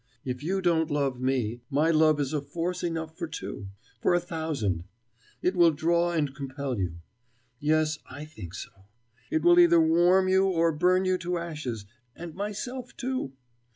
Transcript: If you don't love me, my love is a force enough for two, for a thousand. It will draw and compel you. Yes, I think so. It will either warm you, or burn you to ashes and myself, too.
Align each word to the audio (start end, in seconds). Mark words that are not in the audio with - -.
If 0.25 0.41
you 0.41 0.63
don't 0.63 0.89
love 0.89 1.19
me, 1.21 1.61
my 1.69 1.91
love 1.91 2.19
is 2.19 2.33
a 2.33 2.41
force 2.41 2.81
enough 2.83 3.15
for 3.19 3.27
two, 3.27 3.67
for 4.01 4.15
a 4.15 4.19
thousand. 4.19 4.85
It 5.43 5.55
will 5.55 5.69
draw 5.69 6.09
and 6.11 6.33
compel 6.33 6.79
you. 6.79 6.95
Yes, 7.59 7.99
I 8.09 8.25
think 8.25 8.55
so. 8.55 8.71
It 9.29 9.43
will 9.43 9.59
either 9.59 9.79
warm 9.79 10.27
you, 10.27 10.45
or 10.45 10.71
burn 10.71 11.05
you 11.05 11.19
to 11.19 11.37
ashes 11.37 11.85
and 12.15 12.33
myself, 12.33 12.97
too. 12.97 13.33